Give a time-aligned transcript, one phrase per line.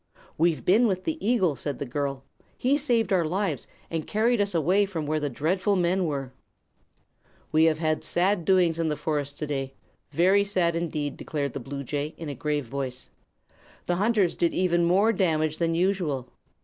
[0.35, 2.23] "We've been with the eagle," said the girl.
[2.57, 6.31] "He saved our lives and carried us away from where the dreadful men were."
[7.51, 9.75] "We have had sad doings in the forest today
[10.09, 13.11] very sad, indeed," declared the bluejay, in a grave voice.
[13.85, 16.31] "The hunters did even more damage than usual.